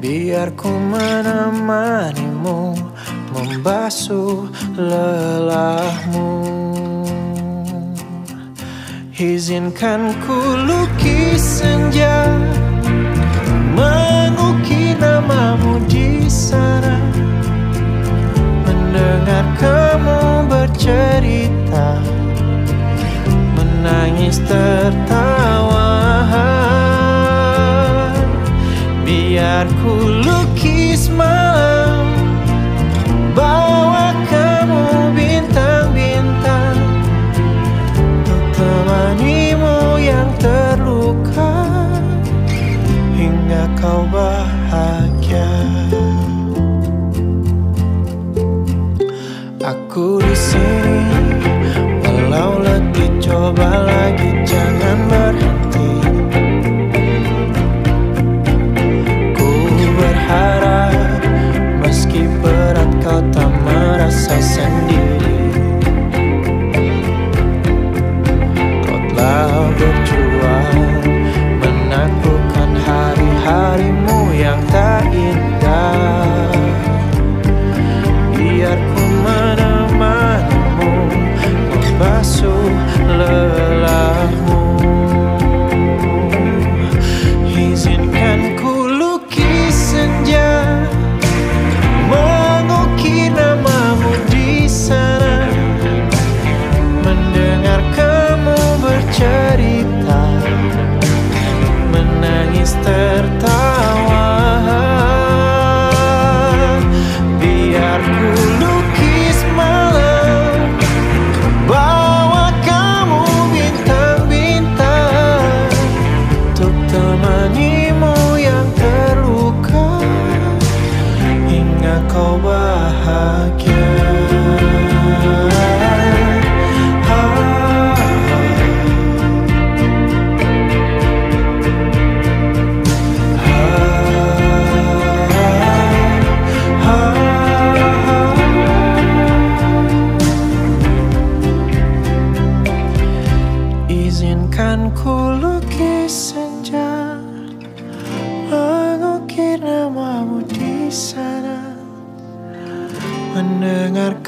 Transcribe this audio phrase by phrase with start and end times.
[0.00, 2.72] Biar ku menemanimu
[3.36, 6.32] membasuh lelahmu.
[9.20, 12.24] Izinkan ku lukis senja
[13.76, 14.79] Mengukir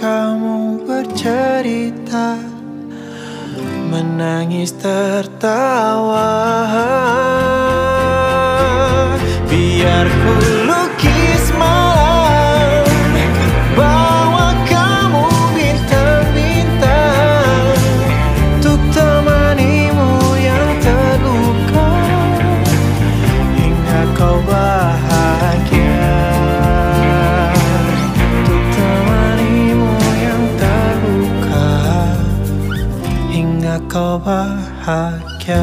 [0.02, 2.34] kamu bercerita
[3.86, 6.26] Menangis tertawa
[34.82, 35.62] bahagia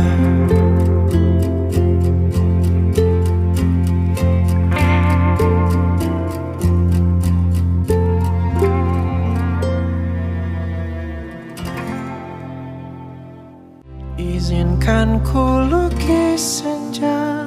[14.16, 17.44] Izinkan ku lukis senja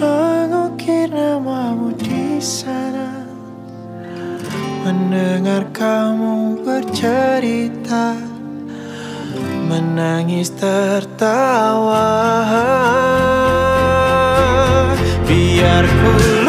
[0.00, 3.28] Mengukir namamu di sana.
[4.80, 8.29] Mendengar kamu bercerita
[9.70, 12.10] Menangis tertawa.
[15.30, 16.39] Biar ku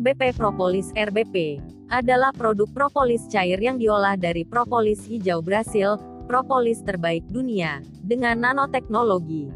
[0.00, 1.60] RBP Propolis RBP
[1.92, 9.52] adalah produk propolis cair yang diolah dari propolis hijau Brasil, propolis terbaik dunia, dengan nanoteknologi.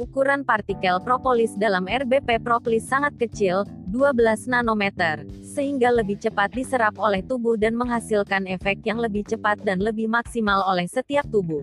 [0.00, 7.20] Ukuran partikel propolis dalam RBP propolis sangat kecil, 12 nanometer, sehingga lebih cepat diserap oleh
[7.20, 11.60] tubuh dan menghasilkan efek yang lebih cepat dan lebih maksimal oleh setiap tubuh.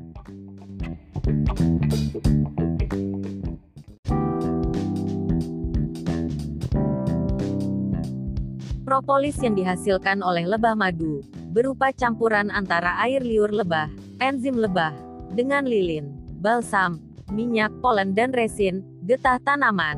[8.93, 13.89] Propolis yang dihasilkan oleh lebah madu, berupa campuran antara air liur lebah,
[14.21, 14.93] enzim lebah,
[15.33, 17.01] dengan lilin, balsam,
[17.33, 19.97] minyak, polen dan resin, getah tanaman.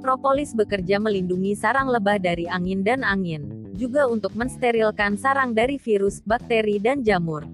[0.00, 6.24] Propolis bekerja melindungi sarang lebah dari angin dan angin, juga untuk mensterilkan sarang dari virus,
[6.24, 7.44] bakteri dan jamur.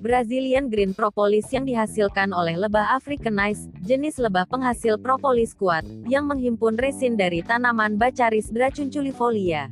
[0.00, 6.80] Brazilian Green Propolis yang dihasilkan oleh lebah Africanized, jenis lebah penghasil propolis kuat, yang menghimpun
[6.80, 9.68] resin dari tanaman Bacaris dracunculifolia.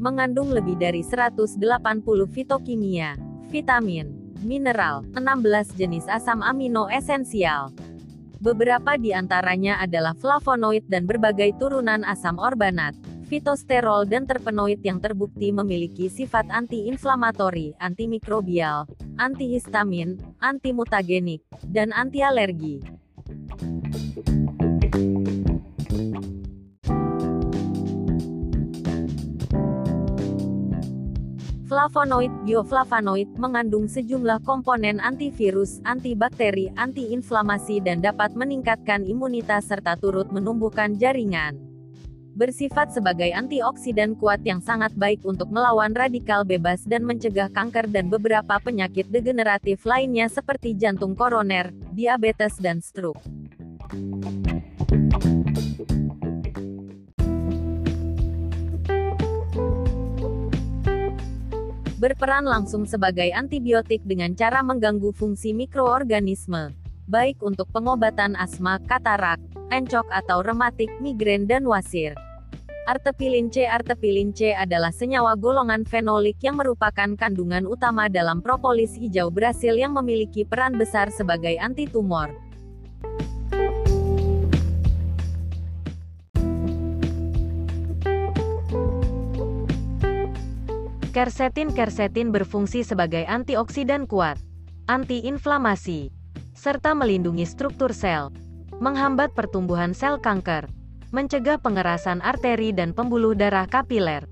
[0.00, 1.54] Mengandung lebih dari 180
[2.34, 3.14] fitokimia,
[3.46, 4.10] vitamin,
[4.42, 7.70] mineral, 16 jenis asam amino esensial.
[8.42, 12.98] Beberapa di antaranya adalah flavonoid dan berbagai turunan asam orbanat,
[13.30, 18.90] fitosterol dan terpenoid yang terbukti memiliki sifat anti-inflamatori, antimikrobial,
[19.22, 22.82] antihistamin, antimutagenik, dan anti-alergi.
[31.70, 40.98] Flavonoid, bioflavonoid mengandung sejumlah komponen antivirus, antibakteri, antiinflamasi dan dapat meningkatkan imunitas serta turut menumbuhkan
[40.98, 41.69] jaringan.
[42.34, 48.06] Bersifat sebagai antioksidan kuat yang sangat baik untuk melawan radikal bebas dan mencegah kanker dan
[48.06, 53.20] beberapa penyakit degeneratif lainnya seperti jantung koroner, diabetes dan stroke.
[62.00, 66.72] berperan langsung sebagai antibiotik dengan cara mengganggu fungsi mikroorganisme,
[67.04, 69.36] baik untuk pengobatan asma, katarak,
[69.70, 72.12] encok atau rematik, migrain dan wasir.
[72.90, 79.30] Artepilin C Artepilin C adalah senyawa golongan fenolik yang merupakan kandungan utama dalam propolis hijau
[79.30, 82.34] Brasil yang memiliki peran besar sebagai anti tumor.
[91.10, 94.38] Kersetin-kersetin berfungsi sebagai antioksidan kuat,
[94.86, 96.10] antiinflamasi,
[96.54, 98.30] serta melindungi struktur sel,
[98.80, 100.64] menghambat pertumbuhan sel kanker,
[101.12, 104.24] mencegah pengerasan arteri dan pembuluh darah kapiler.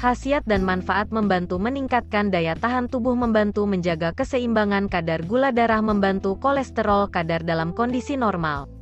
[0.00, 6.34] Khasiat dan manfaat membantu meningkatkan daya tahan tubuh membantu menjaga keseimbangan kadar gula darah membantu
[6.40, 8.79] kolesterol kadar dalam kondisi normal.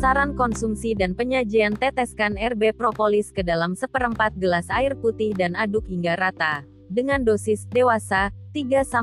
[0.00, 5.84] Saran konsumsi dan penyajian teteskan RB propolis ke dalam seperempat gelas air putih dan aduk
[5.84, 6.64] hingga rata.
[6.88, 8.96] Dengan dosis dewasa, 3-5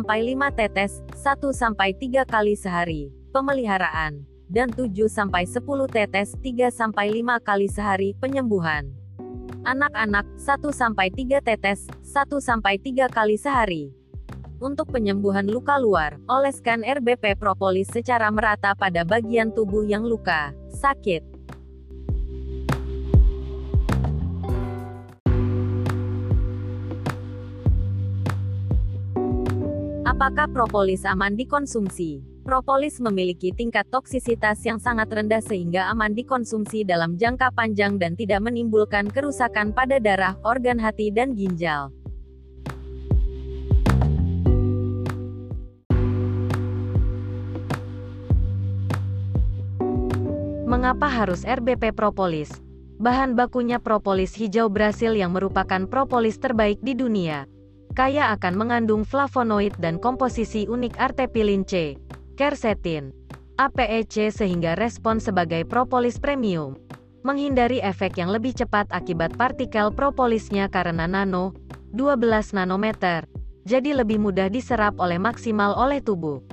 [0.58, 5.22] tetes, 1-3 kali sehari pemeliharaan, dan 7-10
[5.94, 8.90] tetes 3-5 kali sehari penyembuhan.
[9.70, 13.94] Anak-anak 1-3 tetes 1-3 kali sehari.
[14.57, 21.38] Untuk penyembuhan luka luar, oleskan RBP propolis secara merata pada bagian tubuh yang luka, sakit,
[30.08, 32.25] Apakah propolis aman dikonsumsi?
[32.41, 38.41] Propolis memiliki tingkat toksisitas yang sangat rendah sehingga aman dikonsumsi dalam jangka panjang dan tidak
[38.41, 41.93] menimbulkan kerusakan pada darah, organ hati dan ginjal.
[50.77, 52.53] Mengapa harus RBP propolis?
[53.01, 57.50] Bahan bakunya propolis hijau Brasil yang merupakan propolis terbaik di dunia.
[57.98, 61.98] Kaya akan mengandung flavonoid dan komposisi unik artepilin C
[62.38, 63.10] quercetin,
[63.57, 66.77] APEC sehingga respon sebagai propolis premium.
[67.25, 71.57] Menghindari efek yang lebih cepat akibat partikel propolisnya karena nano,
[71.98, 73.25] 12 nanometer,
[73.65, 76.46] jadi lebih mudah diserap oleh maksimal oleh tubuh.